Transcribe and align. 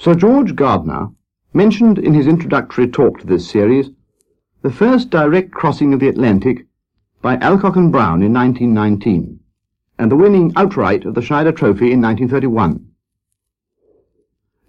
Sir 0.00 0.14
George 0.14 0.56
Gardner 0.56 1.08
mentioned 1.52 1.98
in 1.98 2.14
his 2.14 2.26
introductory 2.26 2.88
talk 2.88 3.20
to 3.20 3.26
this 3.26 3.46
series 3.46 3.90
the 4.62 4.70
first 4.70 5.10
direct 5.10 5.50
crossing 5.50 5.92
of 5.92 6.00
the 6.00 6.08
Atlantic 6.08 6.64
by 7.20 7.36
Alcock 7.36 7.76
and 7.76 7.92
Brown 7.92 8.22
in 8.22 8.32
1919 8.32 9.40
and 9.98 10.10
the 10.10 10.16
winning 10.16 10.54
outright 10.56 11.04
of 11.04 11.14
the 11.14 11.20
Schneider 11.20 11.52
Trophy 11.52 11.92
in 11.92 12.00
1931. 12.00 12.86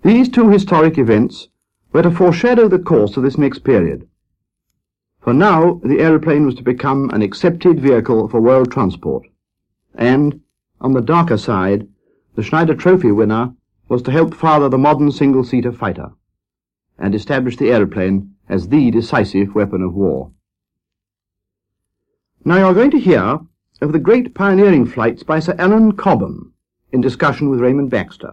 These 0.03 0.27
two 0.27 0.49
historic 0.49 0.97
events 0.97 1.47
were 1.93 2.03
to 2.03 2.11
foreshadow 2.11 2.67
the 2.67 2.77
course 2.77 3.15
of 3.15 3.23
this 3.23 3.37
next 3.37 3.59
period. 3.59 4.09
For 5.21 5.33
now, 5.33 5.79
the 5.81 6.01
aeroplane 6.01 6.45
was 6.45 6.55
to 6.55 6.61
become 6.61 7.09
an 7.11 7.21
accepted 7.21 7.79
vehicle 7.79 8.27
for 8.27 8.41
world 8.41 8.69
transport. 8.69 9.23
And, 9.95 10.41
on 10.81 10.91
the 10.91 10.99
darker 10.99 11.37
side, 11.37 11.87
the 12.35 12.43
Schneider 12.43 12.75
Trophy 12.75 13.13
winner 13.13 13.53
was 13.91 14.01
to 14.01 14.09
help 14.09 14.33
father 14.33 14.69
the 14.69 14.77
modern 14.77 15.11
single-seater 15.11 15.73
fighter 15.73 16.13
and 16.97 17.13
establish 17.13 17.57
the 17.57 17.69
aeroplane 17.69 18.33
as 18.47 18.69
the 18.69 18.89
decisive 18.89 19.53
weapon 19.53 19.81
of 19.81 19.93
war. 19.93 20.31
Now 22.45 22.55
you 22.55 22.63
are 22.63 22.73
going 22.73 22.91
to 22.91 22.99
hear 22.99 23.41
of 23.81 23.91
the 23.91 23.99
great 23.99 24.33
pioneering 24.33 24.85
flights 24.85 25.23
by 25.23 25.41
Sir 25.41 25.55
Alan 25.59 25.91
Cobham 25.97 26.53
in 26.93 27.01
discussion 27.01 27.49
with 27.49 27.59
Raymond 27.59 27.89
Baxter, 27.89 28.31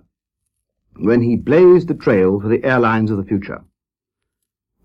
when 0.95 1.23
he 1.23 1.35
blazed 1.35 1.89
the 1.89 1.95
trail 1.95 2.41
for 2.41 2.47
the 2.47 2.63
airlines 2.63 3.11
of 3.11 3.17
the 3.17 3.25
future. 3.25 3.65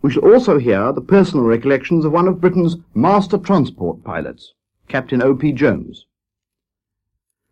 We 0.01 0.11
shall 0.11 0.25
also 0.25 0.57
hear 0.57 0.91
the 0.91 1.01
personal 1.01 1.45
recollections 1.45 2.03
of 2.03 2.11
one 2.11 2.27
of 2.27 2.41
Britain's 2.41 2.77
master 2.95 3.37
transport 3.37 4.03
pilots, 4.03 4.55
Captain 4.87 5.21
O.P. 5.21 5.51
Jones. 5.51 6.07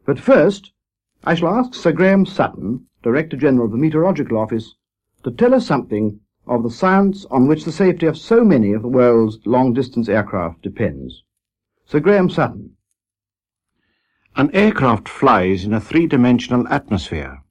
But 0.08 0.20
first, 0.20 0.72
I 1.24 1.36
shall 1.36 1.50
ask 1.50 1.76
Sir 1.76 1.92
Graham 1.92 2.26
Sutton, 2.26 2.88
Director 3.04 3.36
General 3.36 3.66
of 3.66 3.72
the 3.72 3.78
Meteorological 3.78 4.38
Office, 4.38 4.76
to 5.24 5.32
tell 5.32 5.54
us 5.54 5.66
something 5.66 6.20
of 6.46 6.64
the 6.64 6.70
science 6.70 7.26
on 7.32 7.48
which 7.48 7.66
the 7.66 7.72
safety 7.72 8.06
of 8.06 8.18
so 8.18 8.44
many 8.44 8.74
of 8.74 8.82
the 8.82 8.88
world's 8.88 9.40
long-distance 9.46 10.08
aircraft 10.10 10.62
depends. 10.62 11.24
Sir 11.86 12.00
Graham 12.00 12.30
Sutton. 12.30 12.78
An 14.36 14.50
aircraft 14.54 15.10
flies 15.10 15.66
in 15.66 15.74
a 15.74 15.82
three-dimensional 15.82 16.68
atmosphere, 16.68 17.44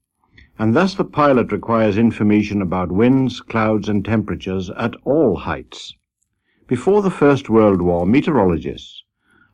and 0.59 0.75
thus 0.75 0.95
the 0.95 1.05
pilot 1.05 1.53
requires 1.53 1.99
information 1.99 2.63
about 2.63 2.93
winds, 2.93 3.41
clouds, 3.41 3.89
and 3.89 4.05
temperatures 4.05 4.71
at 4.71 4.95
all 5.05 5.37
heights. 5.37 5.95
Before 6.67 7.03
the 7.03 7.11
First 7.11 7.51
World 7.51 7.83
War, 7.83 8.07
meteorologists, 8.07 9.03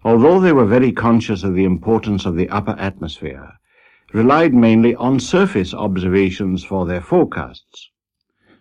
although 0.04 0.40
they 0.40 0.52
were 0.52 0.66
very 0.66 0.92
conscious 0.92 1.42
of 1.42 1.54
the 1.54 1.64
importance 1.64 2.26
of 2.26 2.36
the 2.36 2.48
upper 2.48 2.76
atmosphere, 2.78 3.52
relied 4.12 4.54
mainly 4.54 4.94
on 4.94 5.18
surface 5.18 5.74
observations 5.74 6.64
for 6.64 6.86
their 6.86 7.00
forecasts. 7.00 7.90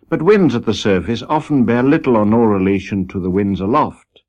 But 0.10 0.22
winds 0.22 0.56
at 0.56 0.66
the 0.66 0.74
surface 0.74 1.24
often 1.24 1.66
bear 1.66 1.84
little 1.84 2.16
or 2.16 2.26
no 2.26 2.44
relation 2.44 3.08
to 3.10 3.20
the 3.20 3.30
winds 3.30 3.62
aloft. 3.62 4.22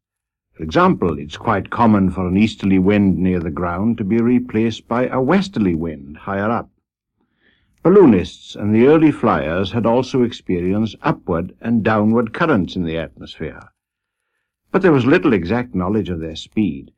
For 0.55 0.63
example, 0.63 1.19
it's 1.19 1.37
quite 1.37 1.69
common 1.69 2.11
for 2.11 2.27
an 2.27 2.37
easterly 2.37 2.79
wind 2.79 3.19
near 3.19 3.41
the 3.41 3.51
ground 3.51 3.99
to 3.99 4.05
be 4.05 4.19
replaced 4.19 4.89
by 4.89 5.07
a 5.07 5.21
westerly 5.21 5.75
wind 5.75 6.17
higher 6.17 6.51
up. 6.51 6.71
Balloonists 7.83 8.57
and 8.57 8.75
the 8.75 8.87
early 8.87 9.13
flyers 9.13 9.73
had 9.73 9.87
also 9.87 10.23
experienced 10.23 10.97
upward 11.03 11.55
and 11.61 11.85
downward 11.85 12.33
currents 12.33 12.75
in 12.75 12.85
the 12.85 12.97
atmosphere. 12.99 13.61
But 14.73 14.83
there 14.83 14.93
was 14.93 15.07
little 15.07 15.33
exact 15.33 15.75
knowledge 15.75 16.09
of 16.09 16.21
their 16.21 16.37
speed, 16.37 16.91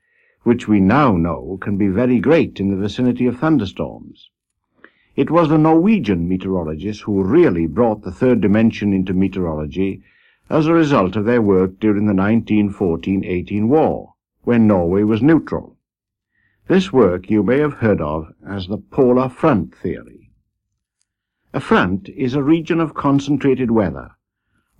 which 0.49 0.67
we 0.67 0.81
now 0.81 1.15
know 1.15 1.59
can 1.61 1.77
be 1.77 1.89
very 1.89 2.19
great 2.19 2.59
in 2.59 2.71
the 2.71 2.77
vicinity 2.77 3.27
of 3.27 3.39
thunderstorms. 3.39 4.31
It 5.15 5.31
was 5.31 5.51
the 5.51 5.59
Norwegian 5.59 6.27
meteorologists 6.27 7.03
who 7.03 7.23
really 7.23 7.67
brought 7.67 8.01
the 8.01 8.11
third 8.11 8.41
dimension 8.41 8.95
into 8.95 9.13
meteorology 9.13 10.01
as 10.49 10.67
a 10.67 10.73
result 10.73 11.17
of 11.17 11.27
their 11.27 11.43
work 11.43 11.79
during 11.79 12.07
the 12.07 12.15
1914-18 12.15 13.69
war, 13.69 14.15
when 14.45 14.67
Norway 14.67 15.03
was 15.03 15.21
neutral. 15.21 15.77
This 16.67 16.95
work 16.95 17.29
you 17.29 17.43
may 17.43 17.59
have 17.59 17.75
heard 17.75 18.01
of 18.01 18.33
as 18.49 18.69
the 18.69 18.79
polar 18.79 19.29
front 19.29 19.75
theory. 19.75 20.31
A 21.53 21.61
front 21.61 22.09
is 22.09 22.33
a 22.33 22.43
region 22.43 22.81
of 22.81 22.95
concentrated 22.95 23.71
weather, 23.71 24.13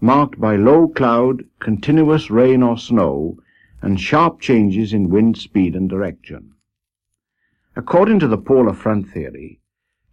marked 0.01 0.41
by 0.41 0.57
low 0.57 0.89
cloud, 0.89 1.45
continuous 1.61 2.31
rain 2.31 2.63
or 2.63 2.79
snow, 2.79 3.37
and 3.83 4.01
sharp 4.01 4.41
changes 4.41 4.93
in 4.93 5.09
wind 5.09 5.37
speed 5.37 5.77
and 5.77 5.89
direction. 5.89 6.53
According 7.77 8.19
to 8.21 8.29
the 8.29 8.39
polar 8.39 8.75
front 8.75 9.09
theory, 9.09 9.61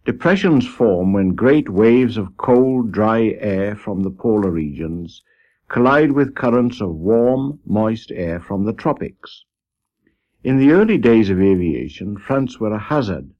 depressions 0.04 0.66
form 0.66 1.12
when 1.12 1.34
great 1.34 1.68
waves 1.68 2.16
of 2.16 2.36
cold, 2.36 2.92
dry 2.92 3.36
air 3.40 3.74
from 3.74 4.02
the 4.02 4.10
polar 4.10 4.50
regions 4.50 5.22
collide 5.68 6.12
with 6.12 6.34
currents 6.34 6.80
of 6.80 6.94
warm, 6.94 7.58
moist 7.66 8.12
air 8.12 8.38
from 8.38 8.64
the 8.64 8.72
tropics. 8.72 9.44
In 10.44 10.58
the 10.58 10.70
early 10.70 10.96
days 10.96 11.28
of 11.28 11.40
aviation, 11.40 12.16
fronts 12.18 12.60
were 12.60 12.72
a 12.72 12.78
hazard, 12.78 13.30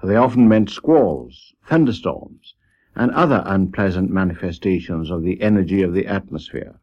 for 0.00 0.06
they 0.06 0.16
often 0.16 0.48
meant 0.48 0.70
squalls, 0.70 1.54
thunderstorms, 1.66 2.54
and 2.96 3.10
other 3.10 3.42
unpleasant 3.44 4.10
manifestations 4.10 5.10
of 5.10 5.22
the 5.22 5.42
energy 5.42 5.82
of 5.82 5.92
the 5.92 6.06
atmosphere. 6.06 6.79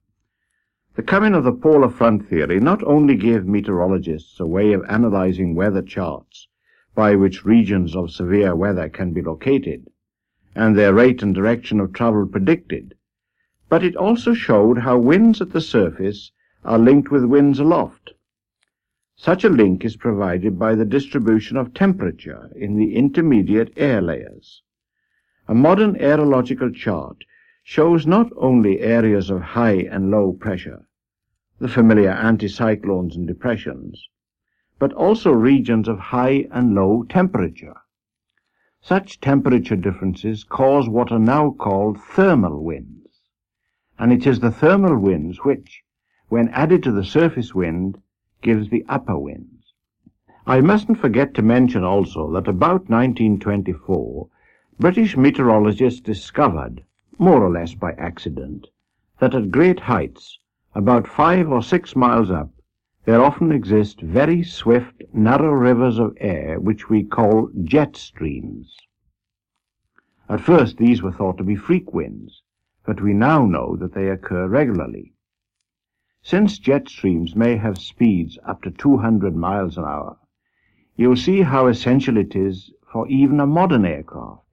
The 0.98 1.04
coming 1.04 1.36
of 1.36 1.44
the 1.44 1.54
polar 1.54 1.90
front 1.90 2.28
theory 2.28 2.60
not 2.60 2.84
only 2.84 3.16
gave 3.16 3.46
meteorologists 3.46 4.40
a 4.40 4.48
way 4.48 4.74
of 4.74 4.84
analyzing 4.90 5.54
weather 5.54 5.84
charts 5.84 6.48
by 6.96 7.16
which 7.16 7.46
regions 7.46 7.96
of 7.96 8.10
severe 8.10 8.56
weather 8.56 8.90
can 8.90 9.14
be 9.14 9.22
located, 9.22 9.92
and 10.56 10.76
their 10.76 10.96
rate 10.96 11.22
and 11.22 11.36
direction 11.36 11.80
of 11.80 11.94
travel 11.94 12.26
predicted, 12.26 12.96
but 13.70 13.84
it 13.84 13.96
also 13.96 14.34
showed 14.34 14.80
how 14.80 14.98
winds 14.98 15.40
at 15.40 15.52
the 15.52 15.62
surface 15.62 16.32
are 16.66 16.80
linked 16.80 17.12
with 17.12 17.26
winds 17.26 17.60
aloft. 17.60 18.16
Such 19.16 19.44
a 19.44 19.50
link 19.50 19.86
is 19.86 19.98
provided 19.98 20.58
by 20.58 20.74
the 20.74 20.84
distribution 20.84 21.58
of 21.58 21.76
temperature 21.76 22.50
in 22.56 22.76
the 22.76 22.96
intermediate 22.96 23.72
air 23.78 24.02
layers. 24.02 24.64
A 25.48 25.54
modern 25.54 25.94
aerological 25.98 26.74
chart 26.74 27.24
shows 27.70 28.08
not 28.08 28.32
only 28.38 28.80
areas 28.80 29.30
of 29.30 29.42
high 29.42 29.86
and 29.92 30.10
low 30.10 30.32
pressure, 30.32 30.88
the 31.60 31.68
familiar 31.68 32.14
anticyclones 32.14 33.16
and 33.16 33.28
depressions, 33.28 34.08
but 34.80 34.94
also 34.94 35.32
regions 35.32 35.90
of 35.90 36.00
high 36.00 36.48
and 36.52 36.74
low 36.74 37.04
temperature. 37.04 37.76
Such 38.80 39.20
temperature 39.20 39.76
differences 39.76 40.46
cause 40.46 40.88
what 40.88 41.12
are 41.12 41.20
now 41.20 41.52
called 41.52 42.00
thermal 42.00 42.64
winds 42.64 42.98
and 44.00 44.14
it 44.14 44.28
is 44.28 44.40
the 44.40 44.52
thermal 44.52 44.98
winds 44.98 45.44
which, 45.44 45.84
when 46.30 46.48
added 46.50 46.84
to 46.84 46.92
the 46.92 47.04
surface 47.04 47.56
wind, 47.56 48.00
gives 48.42 48.70
the 48.70 48.86
upper 48.88 49.18
winds. 49.18 49.74
I 50.46 50.62
mustn't 50.62 51.00
forget 51.00 51.34
to 51.34 51.42
mention 51.42 51.84
also 51.84 52.32
that 52.34 52.48
about 52.48 52.90
1924, 52.90 54.30
British 54.80 55.18
meteorologists 55.18 56.00
discovered, 56.00 56.84
more 57.20 57.44
or 57.44 57.50
less 57.50 57.74
by 57.74 57.94
accident, 57.94 58.68
that 59.20 59.34
at 59.34 59.52
great 59.52 59.80
heights, 59.80 60.40
about 60.76 61.08
five 61.08 61.52
or 61.52 61.62
six 61.62 61.96
miles 61.96 62.30
up, 62.30 62.52
there 63.06 63.24
often 63.24 63.52
exist 63.52 64.02
very 64.02 64.44
swift, 64.44 65.02
narrow 65.14 65.54
rivers 65.54 65.98
of 65.98 66.18
air 66.20 66.60
which 66.60 66.90
we 66.90 67.04
call 67.04 67.50
jet 67.64 67.96
streams. 67.96 68.76
At 70.30 70.42
first 70.42 70.78
these 70.78 71.02
were 71.02 71.14
thought 71.14 71.38
to 71.38 71.44
be 71.44 71.56
freak 71.56 71.94
winds, 71.94 72.44
but 72.86 73.02
we 73.02 73.14
now 73.14 73.46
know 73.46 73.76
that 73.78 73.94
they 73.94 74.10
occur 74.10 74.48
regularly. 74.48 75.14
Since 76.22 76.60
jet 76.60 76.90
streams 76.90 77.36
may 77.36 77.56
have 77.56 77.78
speeds 77.78 78.38
up 78.46 78.62
to 78.64 78.72
200 78.72 79.36
miles 79.36 79.78
an 79.78 79.86
hour, 79.86 80.18
you'll 80.98 81.16
see 81.16 81.42
how 81.42 81.68
essential 81.68 82.18
it 82.18 82.36
is 82.36 82.74
for 82.92 83.08
even 83.08 83.40
a 83.40 83.48
modern 83.48 83.86
aircraft, 83.86 84.44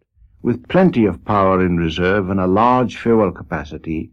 with 0.44 0.69
plenty 0.69 1.06
of 1.06 1.25
power 1.25 1.64
in 1.64 1.79
reserve 1.79 2.29
and 2.29 2.38
a 2.38 2.46
large 2.46 2.99
fuel 2.99 3.32
capacity, 3.32 4.11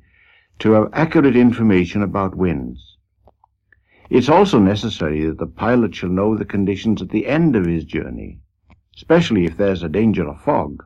to 0.57 0.71
have 0.71 0.87
accurate 0.93 1.35
information 1.35 2.01
about 2.01 2.37
winds. 2.37 2.95
It's 4.09 4.29
also 4.29 4.57
necessary 4.57 5.25
that 5.25 5.39
the 5.39 5.45
pilot 5.45 5.93
shall 5.93 6.09
know 6.09 6.37
the 6.37 6.45
conditions 6.45 7.01
at 7.01 7.09
the 7.09 7.27
end 7.27 7.57
of 7.57 7.65
his 7.65 7.83
journey, 7.83 8.39
especially 8.95 9.43
if 9.43 9.57
there's 9.57 9.83
a 9.83 9.89
danger 9.89 10.25
of 10.25 10.39
fog. 10.39 10.85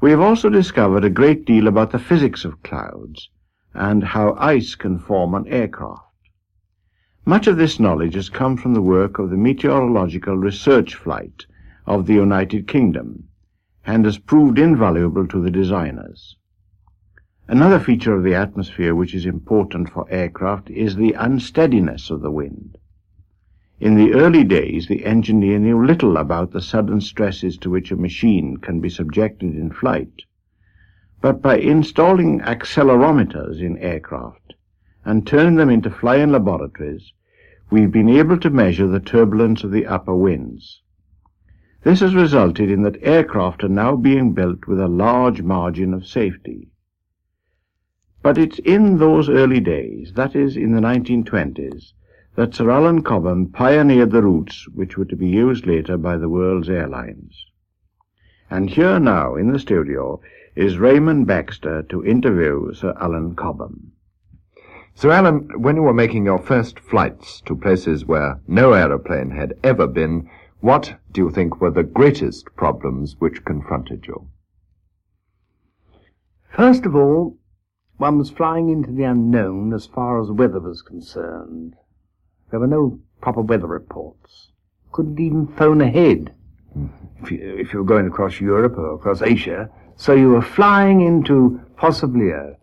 We 0.00 0.10
have 0.10 0.20
also 0.20 0.48
discovered 0.48 1.04
a 1.04 1.10
great 1.10 1.44
deal 1.44 1.68
about 1.68 1.90
the 1.90 1.98
physics 1.98 2.46
of 2.46 2.62
clouds 2.62 3.28
and 3.74 4.02
how 4.02 4.36
ice 4.38 4.74
can 4.74 4.98
form 4.98 5.34
on 5.34 5.46
aircraft. 5.48 6.30
Much 7.26 7.46
of 7.46 7.58
this 7.58 7.78
knowledge 7.78 8.14
has 8.14 8.30
come 8.30 8.56
from 8.56 8.72
the 8.72 8.80
work 8.80 9.18
of 9.18 9.28
the 9.28 9.36
Meteorological 9.36 10.38
Research 10.38 10.94
Flight 10.94 11.44
of 11.84 12.06
the 12.06 12.14
United 12.14 12.66
Kingdom 12.66 13.27
and 13.88 14.04
has 14.04 14.18
proved 14.18 14.58
invaluable 14.58 15.26
to 15.26 15.40
the 15.40 15.50
designers. 15.50 16.36
Another 17.48 17.80
feature 17.80 18.12
of 18.12 18.22
the 18.22 18.34
atmosphere 18.34 18.94
which 18.94 19.14
is 19.14 19.24
important 19.24 19.88
for 19.88 20.04
aircraft 20.10 20.68
is 20.68 20.94
the 20.94 21.14
unsteadiness 21.14 22.10
of 22.10 22.20
the 22.20 22.30
wind. 22.30 22.76
In 23.80 23.94
the 23.94 24.12
early 24.12 24.44
days, 24.44 24.88
the 24.88 25.06
engineer 25.06 25.58
knew 25.58 25.82
little 25.82 26.18
about 26.18 26.50
the 26.50 26.60
sudden 26.60 27.00
stresses 27.00 27.56
to 27.58 27.70
which 27.70 27.90
a 27.90 27.96
machine 27.96 28.58
can 28.58 28.78
be 28.78 28.90
subjected 28.90 29.56
in 29.56 29.70
flight. 29.70 30.12
but 31.22 31.40
by 31.40 31.56
installing 31.56 32.40
accelerometers 32.40 33.58
in 33.58 33.78
aircraft 33.78 34.52
and 35.06 35.26
turning 35.26 35.56
them 35.56 35.70
into 35.70 35.88
flying 35.90 36.30
laboratories, 36.30 37.14
we've 37.70 37.90
been 37.90 38.10
able 38.10 38.38
to 38.38 38.50
measure 38.50 38.86
the 38.86 39.00
turbulence 39.00 39.64
of 39.64 39.70
the 39.70 39.86
upper 39.86 40.14
winds. 40.14 40.82
This 41.82 42.00
has 42.00 42.14
resulted 42.14 42.70
in 42.70 42.82
that 42.82 43.02
aircraft 43.02 43.62
are 43.62 43.68
now 43.68 43.94
being 43.94 44.32
built 44.32 44.66
with 44.66 44.80
a 44.80 44.88
large 44.88 45.42
margin 45.42 45.94
of 45.94 46.06
safety. 46.06 46.68
But 48.20 48.36
it's 48.36 48.58
in 48.58 48.98
those 48.98 49.28
early 49.28 49.60
days, 49.60 50.12
that 50.14 50.34
is, 50.34 50.56
in 50.56 50.72
the 50.72 50.80
1920s, 50.80 51.92
that 52.34 52.54
Sir 52.54 52.70
Alan 52.70 53.02
Cobham 53.02 53.46
pioneered 53.46 54.10
the 54.10 54.22
routes 54.22 54.68
which 54.68 54.98
were 54.98 55.04
to 55.04 55.16
be 55.16 55.28
used 55.28 55.66
later 55.66 55.96
by 55.96 56.16
the 56.16 56.28
world's 56.28 56.68
airlines. 56.68 57.46
And 58.50 58.70
here 58.70 58.98
now, 58.98 59.36
in 59.36 59.52
the 59.52 59.58
studio, 59.58 60.20
is 60.56 60.78
Raymond 60.78 61.28
Baxter 61.28 61.82
to 61.84 62.04
interview 62.04 62.74
Sir 62.74 62.92
Alan 63.00 63.36
Cobham. 63.36 63.92
Sir 64.94 65.12
Alan, 65.12 65.48
when 65.62 65.76
you 65.76 65.82
were 65.82 65.94
making 65.94 66.24
your 66.24 66.40
first 66.40 66.80
flights 66.80 67.40
to 67.42 67.54
places 67.54 68.04
where 68.04 68.40
no 68.48 68.72
aeroplane 68.72 69.30
had 69.30 69.54
ever 69.62 69.86
been, 69.86 70.28
what 70.60 70.96
do 71.12 71.20
you 71.20 71.30
think 71.30 71.60
were 71.60 71.70
the 71.70 71.82
greatest 71.82 72.46
problems 72.56 73.16
which 73.18 73.44
confronted 73.44 74.06
you? 74.06 74.28
First 76.50 76.86
of 76.86 76.96
all, 76.96 77.38
one 77.98 78.18
was 78.18 78.30
flying 78.30 78.68
into 78.68 78.92
the 78.92 79.04
unknown 79.04 79.72
as 79.72 79.86
far 79.86 80.20
as 80.20 80.30
weather 80.30 80.60
was 80.60 80.82
concerned. 80.82 81.74
There 82.50 82.60
were 82.60 82.66
no 82.66 83.00
proper 83.20 83.40
weather 83.40 83.66
reports. 83.66 84.50
Couldn't 84.92 85.20
even 85.20 85.46
phone 85.46 85.80
ahead 85.80 86.34
mm-hmm. 86.76 87.24
if, 87.24 87.30
you, 87.30 87.56
if 87.58 87.72
you 87.72 87.80
were 87.80 87.84
going 87.84 88.06
across 88.06 88.40
Europe 88.40 88.78
or 88.78 88.94
across 88.94 89.22
Asia. 89.22 89.70
So 89.96 90.14
you 90.14 90.30
were 90.30 90.42
flying 90.42 91.00
into 91.00 91.60
possibly 91.76 92.30
a, 92.30 92.56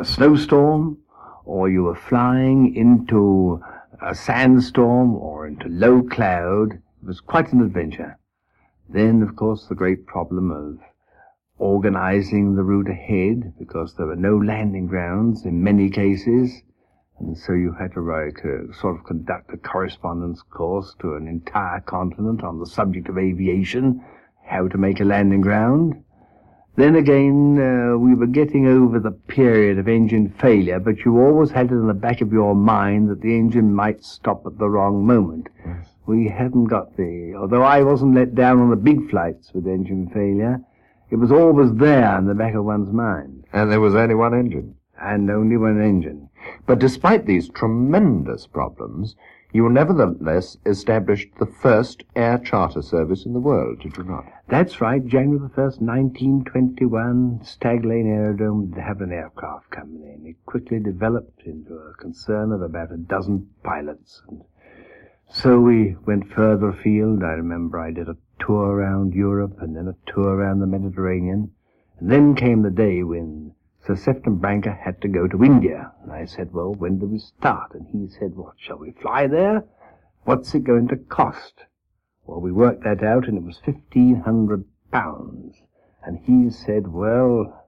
a 0.00 0.04
snowstorm, 0.04 0.98
or 1.44 1.70
you 1.70 1.84
were 1.84 1.96
flying 1.96 2.74
into 2.74 3.62
a 4.02 4.14
sandstorm 4.14 5.14
or 5.14 5.46
into 5.46 5.68
low 5.68 6.02
cloud. 6.02 6.82
It 7.00 7.06
was 7.06 7.20
quite 7.20 7.52
an 7.52 7.60
adventure. 7.60 8.18
Then, 8.88 9.22
of 9.22 9.36
course, 9.36 9.66
the 9.66 9.74
great 9.74 10.06
problem 10.06 10.50
of 10.50 10.78
organizing 11.58 12.54
the 12.54 12.62
route 12.62 12.88
ahead 12.88 13.52
because 13.58 13.94
there 13.94 14.06
were 14.06 14.16
no 14.16 14.36
landing 14.36 14.86
grounds 14.86 15.44
in 15.44 15.62
many 15.62 15.90
cases. 15.90 16.62
And 17.20 17.36
so 17.36 17.52
you 17.52 17.72
had 17.72 17.92
to 17.92 18.00
write 18.00 18.38
a, 18.44 18.72
sort 18.74 18.96
of 18.96 19.04
conduct 19.04 19.52
a 19.52 19.56
correspondence 19.56 20.42
course 20.42 20.94
to 21.00 21.14
an 21.14 21.26
entire 21.26 21.80
continent 21.80 22.42
on 22.42 22.58
the 22.58 22.66
subject 22.66 23.08
of 23.08 23.18
aviation, 23.18 24.04
how 24.44 24.68
to 24.68 24.78
make 24.78 25.00
a 25.00 25.04
landing 25.04 25.40
ground. 25.40 26.02
Then 26.76 26.94
again, 26.94 27.58
uh, 27.58 27.98
we 27.98 28.14
were 28.14 28.28
getting 28.28 28.68
over 28.68 29.00
the 29.00 29.10
period 29.10 29.78
of 29.78 29.88
engine 29.88 30.30
failure, 30.30 30.78
but 30.78 30.98
you 31.04 31.18
always 31.18 31.50
had 31.50 31.66
it 31.66 31.74
in 31.74 31.88
the 31.88 31.94
back 31.94 32.20
of 32.20 32.32
your 32.32 32.54
mind 32.54 33.10
that 33.10 33.20
the 33.20 33.36
engine 33.36 33.74
might 33.74 34.04
stop 34.04 34.46
at 34.46 34.58
the 34.58 34.68
wrong 34.68 35.04
moment. 35.04 35.48
Yes. 35.66 35.88
We 36.08 36.28
hadn't 36.28 36.64
got 36.64 36.96
the, 36.96 37.34
although 37.38 37.62
I 37.62 37.82
wasn't 37.82 38.14
let 38.14 38.34
down 38.34 38.60
on 38.60 38.70
the 38.70 38.76
big 38.76 39.10
flights 39.10 39.52
with 39.52 39.66
engine 39.66 40.08
failure, 40.08 40.58
it 41.10 41.16
was 41.16 41.30
always 41.30 41.70
there 41.74 42.16
in 42.16 42.26
the 42.26 42.34
back 42.34 42.54
of 42.54 42.64
one's 42.64 42.90
mind. 42.90 43.44
And 43.52 43.70
there 43.70 43.78
was 43.78 43.94
only 43.94 44.14
one 44.14 44.32
engine. 44.32 44.74
And 44.98 45.30
only 45.30 45.58
one 45.58 45.78
engine. 45.78 46.30
But 46.64 46.78
despite 46.78 47.26
these 47.26 47.50
tremendous 47.50 48.46
problems, 48.46 49.16
you 49.52 49.68
nevertheless 49.68 50.56
established 50.64 51.28
the 51.38 51.44
first 51.44 52.04
air 52.16 52.38
charter 52.38 52.80
service 52.80 53.26
in 53.26 53.34
the 53.34 53.40
world, 53.40 53.80
did 53.80 53.98
you 53.98 54.04
not? 54.04 54.24
That's 54.48 54.80
right. 54.80 55.04
January 55.04 55.38
the 55.38 55.54
1st, 55.54 55.82
1921, 55.82 57.40
Stag 57.44 57.84
Lane 57.84 58.06
Aerodrome 58.06 58.70
did 58.70 58.82
have 58.82 59.02
an 59.02 59.12
aircraft 59.12 59.70
company, 59.70 60.14
in. 60.14 60.26
It 60.26 60.36
quickly 60.46 60.80
developed 60.80 61.42
into 61.44 61.74
a 61.74 61.92
concern 62.00 62.50
of 62.52 62.62
about 62.62 62.92
a 62.92 62.96
dozen 62.96 63.50
pilots. 63.62 64.22
And 64.26 64.40
so 65.30 65.60
we 65.60 65.96
went 66.06 66.32
further 66.32 66.70
afield. 66.70 67.22
I 67.22 67.32
remember 67.32 67.78
I 67.78 67.90
did 67.90 68.08
a 68.08 68.16
tour 68.40 68.70
around 68.70 69.14
Europe 69.14 69.56
and 69.60 69.76
then 69.76 69.88
a 69.88 70.12
tour 70.12 70.34
around 70.36 70.60
the 70.60 70.66
Mediterranean. 70.66 71.50
And 72.00 72.10
then 72.10 72.34
came 72.34 72.62
the 72.62 72.70
day 72.70 73.02
when 73.02 73.52
Sir 73.86 73.96
Sefton 73.96 74.36
Brancker 74.36 74.72
had 74.72 75.00
to 75.02 75.08
go 75.08 75.26
to 75.26 75.44
India. 75.44 75.92
And 76.02 76.12
I 76.12 76.24
said, 76.24 76.52
well, 76.52 76.74
when 76.74 76.98
do 76.98 77.06
we 77.06 77.18
start? 77.18 77.74
And 77.74 77.86
he 77.88 78.08
said, 78.18 78.36
what, 78.36 78.54
shall 78.58 78.78
we 78.78 78.92
fly 78.92 79.26
there? 79.26 79.64
What's 80.24 80.54
it 80.54 80.64
going 80.64 80.88
to 80.88 80.96
cost? 80.96 81.54
Well, 82.26 82.40
we 82.40 82.52
worked 82.52 82.84
that 82.84 83.02
out 83.02 83.26
and 83.26 83.38
it 83.38 83.44
was 83.44 83.58
fifteen 83.64 84.20
hundred 84.20 84.64
pounds. 84.92 85.56
And 86.04 86.18
he 86.24 86.50
said, 86.50 86.86
well, 86.88 87.66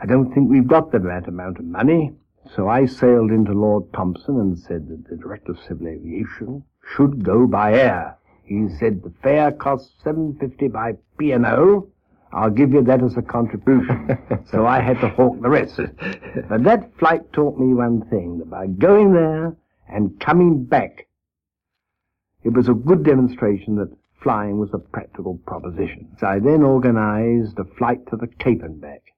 I 0.00 0.06
don't 0.06 0.32
think 0.32 0.50
we've 0.50 0.66
got 0.66 0.90
that 0.92 1.28
amount 1.28 1.58
of 1.58 1.64
money. 1.64 2.12
So 2.50 2.68
I 2.68 2.86
sailed 2.86 3.30
into 3.30 3.52
Lord 3.52 3.92
Thomson 3.92 4.40
and 4.40 4.58
said 4.58 4.88
that 4.88 5.08
the 5.08 5.16
Director 5.16 5.52
of 5.52 5.60
Civil 5.60 5.88
Aviation 5.88 6.64
should 6.94 7.24
go 7.24 7.46
by 7.46 7.74
air. 7.74 8.18
He 8.44 8.68
said 8.78 9.02
the 9.02 9.12
fare 9.22 9.52
costs 9.52 9.94
seven 10.02 10.36
fifty 10.38 10.68
by 10.68 10.96
P 11.16 11.32
and 11.32 11.46
O. 11.46 11.88
I'll 12.32 12.50
give 12.50 12.72
you 12.72 12.82
that 12.82 13.02
as 13.02 13.16
a 13.16 13.22
contribution. 13.22 14.18
so 14.50 14.66
I 14.66 14.80
had 14.80 15.00
to 15.00 15.08
hawk 15.08 15.40
the 15.40 15.48
rest. 15.48 15.78
But 16.48 16.64
that 16.64 16.96
flight 16.98 17.32
taught 17.32 17.58
me 17.58 17.74
one 17.74 18.02
thing, 18.08 18.38
that 18.38 18.50
by 18.50 18.66
going 18.66 19.12
there 19.12 19.54
and 19.88 20.18
coming 20.18 20.64
back, 20.64 21.06
it 22.42 22.52
was 22.52 22.68
a 22.68 22.74
good 22.74 23.04
demonstration 23.04 23.76
that 23.76 23.96
flying 24.22 24.58
was 24.58 24.70
a 24.72 24.78
practical 24.78 25.38
proposition. 25.46 26.08
So 26.18 26.26
I 26.26 26.38
then 26.38 26.62
organized 26.62 27.58
a 27.58 27.64
flight 27.64 28.06
to 28.08 28.16
the 28.16 28.26
Cape 28.26 28.62
and 28.62 28.80
back. 28.80 29.11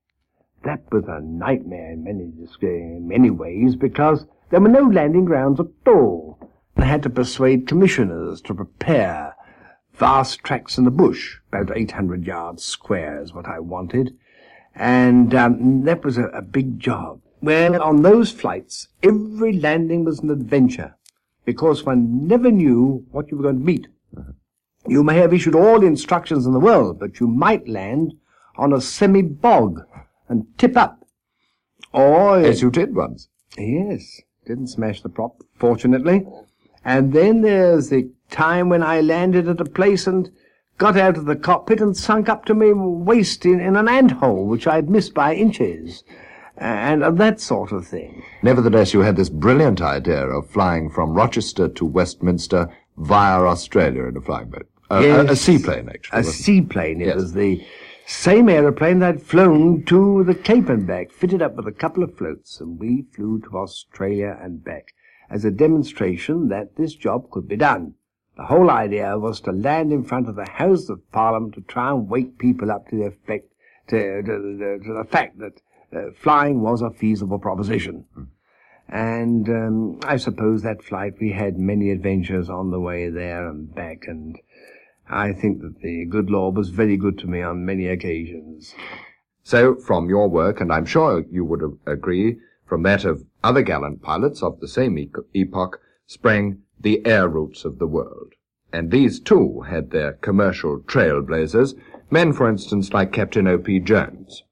That 0.64 0.82
was 0.90 1.04
a 1.06 1.20
nightmare 1.20 1.92
in 1.92 2.04
many, 2.04 2.32
many 3.00 3.30
ways 3.30 3.76
because 3.76 4.26
there 4.50 4.60
were 4.60 4.68
no 4.68 4.82
landing 4.82 5.24
grounds 5.24 5.60
at 5.60 5.66
all. 5.86 6.38
I 6.76 6.86
had 6.86 7.02
to 7.02 7.10
persuade 7.10 7.66
commissioners 7.66 8.40
to 8.42 8.54
prepare 8.54 9.34
vast 9.94 10.40
tracts 10.40 10.78
in 10.78 10.84
the 10.84 10.90
bush, 10.90 11.36
about 11.52 11.76
800 11.76 12.26
yards 12.26 12.64
square 12.64 13.22
is 13.22 13.32
what 13.32 13.46
I 13.46 13.60
wanted, 13.60 14.16
and 14.74 15.34
um, 15.34 15.84
that 15.84 16.04
was 16.04 16.18
a, 16.18 16.24
a 16.28 16.42
big 16.42 16.80
job. 16.80 17.20
Well, 17.40 17.80
on 17.80 18.02
those 18.02 18.32
flights, 18.32 18.88
every 19.02 19.52
landing 19.52 20.04
was 20.04 20.20
an 20.20 20.30
adventure, 20.30 20.96
because 21.44 21.84
one 21.84 22.26
never 22.26 22.50
knew 22.50 23.06
what 23.10 23.30
you 23.30 23.36
were 23.36 23.44
going 23.44 23.58
to 23.58 23.64
meet. 23.64 23.86
You 24.86 25.04
may 25.04 25.16
have 25.18 25.32
issued 25.32 25.54
all 25.54 25.80
the 25.80 25.86
instructions 25.86 26.46
in 26.46 26.52
the 26.52 26.60
world, 26.60 26.98
but 26.98 27.20
you 27.20 27.28
might 27.28 27.68
land 27.68 28.14
on 28.56 28.72
a 28.72 28.80
semi-bog 28.80 29.84
and 30.28 30.46
tip 30.58 30.76
up. 30.76 31.04
Or... 31.92 32.38
As 32.38 32.62
you 32.62 32.70
did 32.70 32.94
once. 32.94 33.28
Yes. 33.56 34.20
Didn't 34.46 34.68
smash 34.68 35.02
the 35.02 35.08
prop, 35.08 35.42
fortunately. 35.58 36.26
And 36.84 37.12
then 37.12 37.40
there's 37.40 37.88
the 37.88 38.10
time 38.30 38.68
when 38.68 38.82
I 38.82 39.00
landed 39.00 39.48
at 39.48 39.60
a 39.60 39.64
place 39.64 40.06
and 40.06 40.30
got 40.76 40.96
out 40.96 41.16
of 41.16 41.24
the 41.24 41.36
cockpit 41.36 41.80
and 41.80 41.96
sunk 41.96 42.28
up 42.28 42.44
to 42.46 42.54
my 42.54 42.72
waist 42.72 43.46
in, 43.46 43.60
in 43.60 43.76
an 43.76 43.88
ant 43.88 44.12
hole, 44.12 44.46
which 44.46 44.66
I'd 44.66 44.90
missed 44.90 45.14
by 45.14 45.34
inches. 45.34 46.04
And 46.56 47.02
uh, 47.02 47.10
that 47.12 47.40
sort 47.40 47.72
of 47.72 47.86
thing. 47.86 48.22
Nevertheless, 48.42 48.92
you 48.92 49.00
had 49.00 49.16
this 49.16 49.28
brilliant 49.28 49.80
idea 49.80 50.24
of 50.26 50.48
flying 50.48 50.90
from 50.90 51.14
Rochester 51.14 51.68
to 51.68 51.84
Westminster 51.84 52.68
via 52.96 53.40
Australia 53.40 54.04
in 54.04 54.16
a 54.16 54.20
flying 54.20 54.50
boat. 54.50 54.68
Uh, 54.90 55.00
yes, 55.00 55.28
a, 55.28 55.32
a, 55.32 55.36
seaplane, 55.36 55.88
actually. 55.88 56.20
A 56.20 56.24
seaplane. 56.24 57.00
It 57.00 57.06
yes. 57.06 57.16
was 57.16 57.32
the 57.32 57.64
same 58.06 58.48
aeroplane 58.48 58.98
that 58.98 59.14
I'd 59.14 59.22
flown 59.22 59.84
to 59.84 60.24
the 60.24 60.34
Cape 60.34 60.68
and 60.68 60.86
back, 60.86 61.10
fitted 61.10 61.40
up 61.40 61.54
with 61.54 61.66
a 61.66 61.72
couple 61.72 62.02
of 62.02 62.16
floats, 62.16 62.60
and 62.60 62.78
we 62.78 63.06
flew 63.14 63.40
to 63.40 63.58
Australia 63.58 64.38
and 64.40 64.62
back 64.62 64.92
as 65.30 65.44
a 65.44 65.50
demonstration 65.50 66.48
that 66.48 66.76
this 66.76 66.94
job 66.94 67.30
could 67.30 67.48
be 67.48 67.56
done. 67.56 67.94
The 68.36 68.44
whole 68.44 68.70
idea 68.70 69.18
was 69.18 69.40
to 69.42 69.52
land 69.52 69.92
in 69.92 70.04
front 70.04 70.28
of 70.28 70.36
the 70.36 70.48
House 70.48 70.88
of 70.88 71.10
Parliament 71.12 71.54
to 71.54 71.60
try 71.62 71.90
and 71.90 72.08
wake 72.08 72.38
people 72.38 72.70
up 72.70 72.88
to 72.88 72.96
the 72.96 73.06
effect, 73.06 73.52
to, 73.88 74.22
to, 74.22 74.58
to, 74.58 74.78
to 74.84 74.92
the 74.92 75.08
fact 75.08 75.38
that 75.38 75.62
uh, 75.96 76.10
flying 76.16 76.60
was 76.60 76.82
a 76.82 76.90
feasible 76.90 77.38
proposition. 77.38 78.04
Mm. 78.18 78.26
And 78.88 79.48
um, 79.48 80.00
I 80.04 80.18
suppose 80.18 80.62
that 80.62 80.84
flight 80.84 81.14
we 81.20 81.32
had 81.32 81.58
many 81.58 81.90
adventures 81.90 82.50
on 82.50 82.70
the 82.70 82.80
way 82.80 83.08
there 83.08 83.48
and 83.48 83.74
back, 83.74 84.04
and 84.06 84.38
I 85.08 85.32
think 85.32 85.60
that 85.60 85.80
the 85.80 86.04
good 86.06 86.30
Lord 86.30 86.56
was 86.56 86.70
very 86.70 86.96
good 86.96 87.18
to 87.18 87.26
me 87.26 87.42
on 87.42 87.66
many 87.66 87.86
occasions. 87.86 88.74
So, 89.42 89.74
from 89.74 90.08
your 90.08 90.28
work, 90.28 90.60
and 90.60 90.72
I'm 90.72 90.86
sure 90.86 91.24
you 91.30 91.44
would 91.44 91.62
agree, 91.86 92.38
from 92.64 92.82
that 92.84 93.04
of 93.04 93.24
other 93.42 93.62
gallant 93.62 94.02
pilots 94.02 94.42
of 94.42 94.60
the 94.60 94.68
same 94.68 94.98
epoch, 95.34 95.80
sprang 96.06 96.62
the 96.80 97.04
air 97.06 97.28
routes 97.28 97.64
of 97.64 97.78
the 97.78 97.86
world. 97.86 98.32
And 98.72 98.90
these 98.90 99.20
too 99.20 99.60
had 99.62 99.90
their 99.90 100.14
commercial 100.14 100.80
trailblazers, 100.80 101.74
men, 102.10 102.32
for 102.32 102.48
instance, 102.48 102.92
like 102.92 103.12
Captain 103.12 103.46
O.P. 103.46 103.80
Jones. 103.80 104.42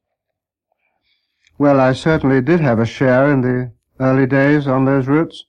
Well, 1.59 1.81
I 1.81 1.93
certainly 1.93 2.41
did 2.41 2.61
have 2.61 2.79
a 2.79 2.87
share 2.87 3.33
in 3.33 3.41
the 3.41 3.73
early 3.99 4.27
days 4.27 4.67
on 4.67 4.85
those 4.85 5.07
routes, 5.07 5.45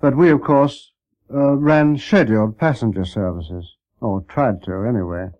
but 0.00 0.16
we, 0.16 0.30
of 0.30 0.40
course, 0.42 0.92
uh, 1.32 1.54
ran 1.54 1.98
scheduled 1.98 2.58
passenger 2.58 3.04
services, 3.04 3.76
or 4.06 4.20
tried 4.22 4.62
to, 4.62 4.84
anyway. 4.84 5.30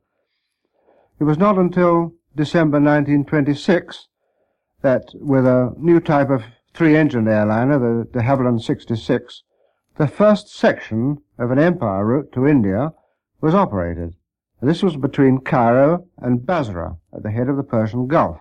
It 1.18 1.24
was 1.24 1.38
not 1.38 1.56
until 1.56 2.12
December 2.34 2.78
1926 2.78 4.08
that 4.82 5.04
with 5.14 5.46
a 5.46 5.72
new 5.78 6.00
type 6.00 6.30
of 6.30 6.44
three-engine 6.74 7.26
airliner, 7.26 7.78
the 7.78 8.04
de 8.12 8.24
Havilland 8.24 8.60
66, 8.60 9.42
the 9.96 10.06
first 10.06 10.54
section 10.54 11.18
of 11.38 11.50
an 11.50 11.58
Empire 11.58 12.04
route 12.04 12.32
to 12.32 12.46
India 12.46 12.92
was 13.40 13.54
operated. 13.54 14.14
This 14.60 14.82
was 14.82 14.96
between 14.96 15.40
Cairo 15.40 16.06
and 16.18 16.44
Basra 16.44 16.96
at 17.14 17.22
the 17.22 17.30
head 17.30 17.48
of 17.48 17.56
the 17.56 17.62
Persian 17.62 18.06
Gulf. 18.06 18.38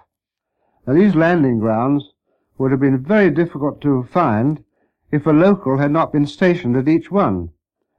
Now, 0.85 0.93
these 0.93 1.15
landing 1.15 1.59
grounds 1.59 2.11
would 2.57 2.71
have 2.71 2.79
been 2.79 3.03
very 3.03 3.29
difficult 3.29 3.79
to 3.81 4.03
find 4.11 4.63
if 5.11 5.25
a 5.25 5.31
local 5.31 5.77
had 5.77 5.91
not 5.91 6.11
been 6.11 6.25
stationed 6.25 6.75
at 6.75 6.87
each 6.87 7.11
one, 7.11 7.49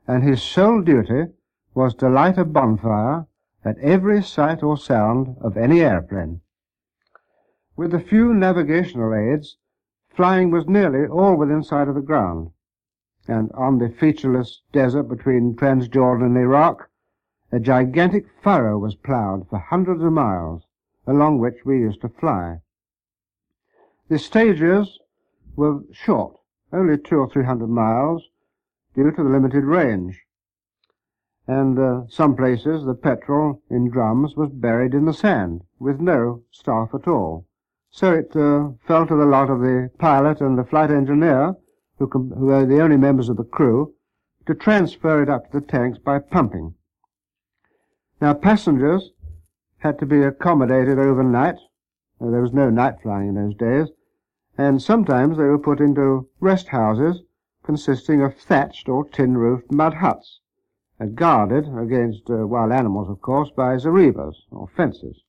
and 0.07 0.23
his 0.23 0.43
sole 0.43 0.83
duty 0.83 1.27
was 1.77 1.95
to 1.95 2.09
light 2.09 2.39
a 2.39 2.45
bonfire 2.45 3.27
at 3.63 3.79
every 3.79 4.23
sight 4.23 4.63
or 4.63 4.79
sound 4.79 5.37
of 5.43 5.59
any 5.59 5.83
airplane. 5.83 6.41
With 7.77 7.93
a 7.93 8.01
few 8.01 8.33
navigational 8.33 9.15
aids, 9.15 9.59
flying 10.09 10.51
was 10.51 10.67
nearly 10.67 11.07
all 11.07 11.37
within 11.37 11.63
sight 11.63 11.87
of 11.87 11.95
the 11.95 12.01
ground, 12.01 12.51
and 13.29 13.53
on 13.53 13.79
the 13.79 13.91
featureless 13.91 14.63
desert 14.73 15.03
between 15.03 15.55
Transjordan 15.55 16.25
and 16.25 16.37
Iraq, 16.39 16.89
a 17.53 17.61
gigantic 17.61 18.25
furrow 18.43 18.79
was 18.79 18.95
ploughed 18.95 19.47
for 19.51 19.59
hundreds 19.59 20.03
of 20.03 20.13
miles, 20.13 20.63
along 21.07 21.39
which 21.39 21.67
we 21.67 21.81
used 21.81 22.01
to 22.01 22.09
fly. 22.09 22.61
The 24.09 24.19
stages 24.19 24.99
were 25.57 25.81
short, 25.93 26.39
only 26.73 26.97
two 26.97 27.19
or 27.19 27.29
three 27.29 27.45
hundred 27.45 27.69
miles, 27.69 28.31
due 28.95 29.11
to 29.11 29.23
the 29.23 29.29
limited 29.29 29.65
range. 29.65 30.26
And 31.49 31.79
uh, 31.79 32.03
some 32.09 32.35
places 32.35 32.85
the 32.85 32.95
petrol 32.95 33.63
in 33.71 33.91
drums 33.91 34.35
was 34.37 34.51
buried 34.51 34.95
in 34.95 35.05
the 35.05 35.13
sand, 35.13 35.63
with 35.79 36.01
no 36.01 36.43
staff 36.51 36.91
at 36.93 37.07
all. 37.07 37.47
So 37.91 38.13
it 38.13 38.35
uh, 38.35 38.71
fell 38.87 39.07
to 39.07 39.17
the 39.17 39.25
lot 39.27 39.49
of 39.49 39.61
the 39.61 39.91
pilot 39.99 40.41
and 40.41 40.59
the 40.59 40.65
flight 40.65 40.91
engineer, 40.91 41.55
who, 41.99 42.07
who 42.09 42.47
were 42.47 42.67
the 42.67 42.81
only 42.81 42.97
members 42.97 43.29
of 43.29 43.37
the 43.37 43.45
crew, 43.45 43.95
to 44.47 44.55
transfer 44.55 45.23
it 45.23 45.29
up 45.29 45.51
to 45.51 45.61
the 45.61 45.67
tanks 45.67 45.99
by 45.99 46.19
pumping. 46.19 46.75
Now, 48.21 48.35
passengers 48.35 49.11
had 49.79 49.99
to 49.99 50.07
be 50.07 50.23
accommodated 50.23 50.99
overnight. 50.99 51.57
There 52.21 52.41
was 52.41 52.53
no 52.53 52.71
night 52.71 52.95
flying 53.03 53.29
in 53.29 53.35
those 53.35 53.55
days. 53.55 53.89
And 54.59 54.83
sometimes 54.83 55.37
they 55.37 55.45
were 55.45 55.59
put 55.59 55.81
into 55.81 56.29
rest 56.41 56.69
houses 56.69 57.23
consisting 57.63 58.23
of 58.23 58.37
thatched 58.37 58.89
or 58.89 59.05
tin-roofed 59.05 59.71
mud 59.71 59.95
huts, 59.95 60.41
and 60.99 61.15
guarded 61.15 61.67
against 61.77 62.31
uh, 62.31 62.47
wild 62.47 62.73
animals, 62.73 63.09
of 63.09 63.21
course, 63.21 63.51
by 63.51 63.77
zarebas, 63.77 64.37
or 64.51 64.69
fences. 64.77 65.23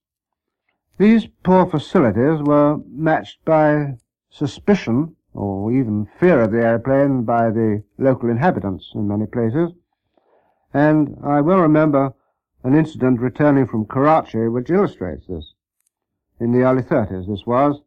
These 0.97 1.27
poor 1.43 1.65
facilities 1.65 2.41
were 2.41 2.77
matched 2.89 3.43
by 3.45 3.97
suspicion, 4.29 5.15
or 5.33 5.71
even 5.71 6.07
fear 6.19 6.41
of 6.41 6.51
the 6.51 6.63
airplane 6.63 7.23
by 7.23 7.51
the 7.51 7.83
local 7.97 8.29
inhabitants 8.29 8.91
in 8.95 9.07
many 9.07 9.27
places, 9.27 9.71
and 10.73 11.17
I 11.23 11.41
well 11.41 11.59
remember 11.59 12.13
an 12.63 12.73
incident 12.73 13.19
returning 13.19 13.67
from 13.67 13.85
Karachi 13.85 14.47
which 14.47 14.69
illustrates 14.69 15.27
this. 15.27 15.53
In 16.39 16.51
the 16.51 16.63
early 16.63 16.81
30s 16.81 17.27
this 17.27 17.45
was, 17.45 17.81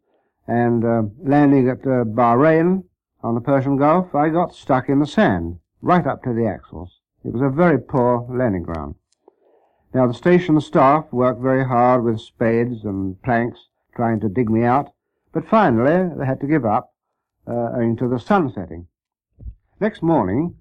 and 0.46 0.84
uh, 0.84 1.02
landing 1.22 1.68
at 1.68 1.80
uh, 1.80 2.04
Bahrain 2.04 2.84
on 3.22 3.34
the 3.34 3.40
Persian 3.40 3.76
Gulf, 3.76 4.14
I 4.14 4.28
got 4.28 4.54
stuck 4.54 4.88
in 4.88 5.00
the 5.00 5.06
sand, 5.06 5.58
right 5.82 6.06
up 6.06 6.22
to 6.22 6.32
the 6.32 6.46
axles. 6.46 6.99
It 7.24 7.32
was 7.32 7.42
a 7.42 7.50
very 7.50 7.78
poor 7.78 8.26
landing 8.30 8.62
ground. 8.62 8.94
Now 9.92 10.06
the 10.06 10.14
station 10.14 10.60
staff 10.60 11.12
worked 11.12 11.40
very 11.40 11.64
hard 11.66 12.04
with 12.04 12.20
spades 12.20 12.84
and 12.84 13.20
planks 13.22 13.58
trying 13.94 14.20
to 14.20 14.28
dig 14.28 14.48
me 14.48 14.64
out, 14.64 14.92
but 15.32 15.48
finally 15.48 16.14
they 16.16 16.24
had 16.24 16.40
to 16.40 16.46
give 16.46 16.64
up 16.64 16.94
uh, 17.46 17.72
owing 17.74 17.96
to 17.96 18.08
the 18.08 18.18
sun 18.18 18.52
setting. 18.52 18.86
Next 19.80 20.02
morning, 20.02 20.56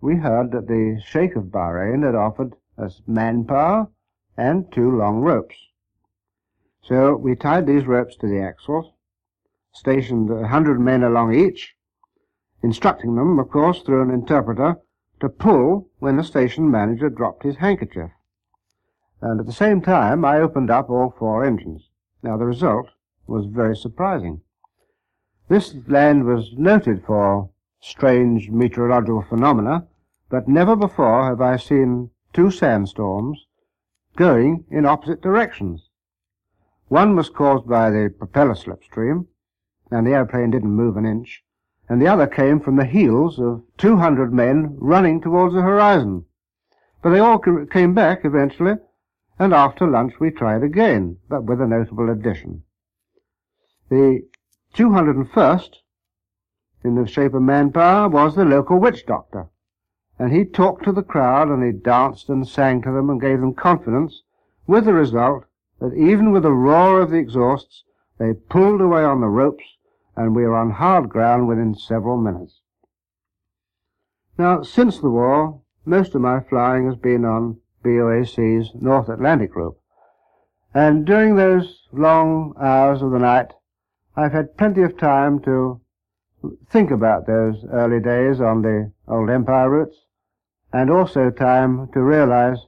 we 0.00 0.16
heard 0.16 0.50
that 0.52 0.66
the 0.66 1.00
Sheikh 1.06 1.36
of 1.36 1.44
Bahrain 1.44 2.04
had 2.04 2.14
offered 2.14 2.54
as 2.76 3.02
manpower 3.06 3.88
and 4.36 4.70
two 4.72 4.90
long 4.96 5.20
ropes. 5.20 5.56
So 6.82 7.14
we 7.16 7.36
tied 7.36 7.66
these 7.66 7.86
ropes 7.86 8.16
to 8.16 8.26
the 8.26 8.40
axles, 8.40 8.92
stationed 9.72 10.30
a 10.30 10.48
hundred 10.48 10.80
men 10.80 11.02
along 11.02 11.34
each, 11.34 11.74
instructing 12.62 13.14
them, 13.14 13.38
of 13.38 13.48
course, 13.50 13.82
through 13.82 14.02
an 14.02 14.10
interpreter, 14.10 14.76
to 15.20 15.28
pull 15.28 15.88
when 15.98 16.16
the 16.16 16.24
station 16.24 16.70
manager 16.70 17.08
dropped 17.08 17.42
his 17.42 17.56
handkerchief. 17.56 18.10
And 19.20 19.40
at 19.40 19.46
the 19.46 19.52
same 19.52 19.80
time, 19.80 20.24
I 20.24 20.38
opened 20.38 20.70
up 20.70 20.90
all 20.90 21.14
four 21.18 21.44
engines. 21.44 21.88
Now, 22.22 22.36
the 22.36 22.46
result 22.46 22.90
was 23.26 23.46
very 23.46 23.76
surprising. 23.76 24.40
This 25.48 25.74
land 25.86 26.24
was 26.24 26.52
noted 26.56 27.04
for 27.06 27.50
strange 27.80 28.50
meteorological 28.50 29.22
phenomena, 29.28 29.86
but 30.30 30.48
never 30.48 30.74
before 30.74 31.26
have 31.26 31.40
I 31.40 31.56
seen 31.56 32.10
two 32.32 32.50
sandstorms 32.50 33.46
going 34.16 34.64
in 34.70 34.86
opposite 34.86 35.20
directions. 35.20 35.88
One 36.88 37.16
was 37.16 37.30
caused 37.30 37.66
by 37.66 37.90
the 37.90 38.14
propeller 38.16 38.54
slipstream, 38.54 39.26
and 39.90 40.06
the 40.06 40.12
airplane 40.12 40.50
didn't 40.50 40.70
move 40.70 40.96
an 40.96 41.06
inch, 41.06 41.44
and 41.88 42.00
the 42.00 42.06
other 42.06 42.26
came 42.26 42.60
from 42.60 42.76
the 42.76 42.84
heels 42.84 43.38
of 43.38 43.62
200 43.78 44.32
men 44.32 44.76
running 44.78 45.20
towards 45.20 45.54
the 45.54 45.62
horizon. 45.62 46.24
But 47.02 47.10
they 47.10 47.18
all 47.18 47.38
came 47.38 47.94
back 47.94 48.24
eventually, 48.24 48.74
and 49.38 49.52
after 49.52 49.86
lunch 49.86 50.14
we 50.20 50.30
tried 50.30 50.62
again, 50.62 51.18
but 51.28 51.44
with 51.44 51.60
a 51.60 51.66
notable 51.66 52.10
addition. 52.10 52.62
The 53.90 54.22
201st, 54.74 55.76
in 56.84 56.94
the 56.94 57.06
shape 57.06 57.34
of 57.34 57.42
manpower, 57.42 58.08
was 58.08 58.34
the 58.34 58.44
local 58.44 58.78
witch 58.78 59.06
doctor 59.06 59.48
and 60.18 60.32
he 60.32 60.44
talked 60.44 60.84
to 60.84 60.92
the 60.92 61.02
crowd 61.02 61.48
and 61.48 61.64
he 61.64 61.72
danced 61.72 62.28
and 62.28 62.46
sang 62.46 62.80
to 62.82 62.92
them 62.92 63.10
and 63.10 63.20
gave 63.20 63.40
them 63.40 63.52
confidence, 63.52 64.22
with 64.66 64.84
the 64.84 64.92
result 64.92 65.44
that 65.80 65.92
even 65.94 66.30
with 66.30 66.44
the 66.44 66.52
roar 66.52 67.00
of 67.00 67.10
the 67.10 67.16
exhausts, 67.16 67.82
they 68.18 68.32
pulled 68.32 68.80
away 68.80 69.02
on 69.02 69.20
the 69.20 69.26
ropes 69.26 69.64
and 70.16 70.34
we 70.34 70.44
were 70.44 70.56
on 70.56 70.70
hard 70.70 71.08
ground 71.08 71.48
within 71.48 71.74
several 71.74 72.16
minutes. 72.16 72.60
Now, 74.38 74.62
since 74.62 74.98
the 74.98 75.10
war, 75.10 75.60
most 75.84 76.14
of 76.14 76.20
my 76.20 76.40
flying 76.40 76.86
has 76.86 76.96
been 76.96 77.24
on 77.24 77.58
BOAC's 77.84 78.70
North 78.74 79.08
Atlantic 79.08 79.52
group, 79.52 79.78
and 80.72 81.04
during 81.04 81.36
those 81.36 81.86
long 81.92 82.54
hours 82.60 83.02
of 83.02 83.12
the 83.12 83.18
night, 83.18 83.52
I've 84.16 84.32
had 84.32 84.56
plenty 84.56 84.82
of 84.82 84.96
time 84.96 85.40
to 85.40 85.80
think 86.70 86.90
about 86.90 87.26
those 87.26 87.64
early 87.72 88.00
days 88.00 88.40
on 88.40 88.62
the 88.62 88.92
old 89.08 89.30
Empire 89.30 89.70
routes, 89.70 89.96
and 90.72 90.90
also 90.90 91.30
time 91.30 91.88
to 91.92 92.02
realize 92.02 92.58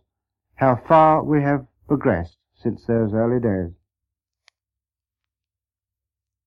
how 0.55 0.77
far 0.89 1.23
we 1.23 1.43
have 1.43 1.67
progressed 1.89 2.39
since 2.55 2.85
those 2.87 3.13
early 3.13 3.41
days. 3.41 3.73